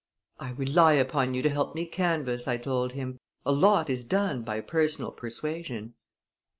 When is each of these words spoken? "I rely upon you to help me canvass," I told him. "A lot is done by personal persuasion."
"I 0.39 0.49
rely 0.53 0.93
upon 0.93 1.35
you 1.35 1.43
to 1.43 1.49
help 1.49 1.75
me 1.75 1.85
canvass," 1.85 2.47
I 2.47 2.57
told 2.57 2.93
him. 2.93 3.19
"A 3.45 3.51
lot 3.51 3.87
is 3.87 4.03
done 4.03 4.41
by 4.41 4.59
personal 4.59 5.11
persuasion." 5.11 5.93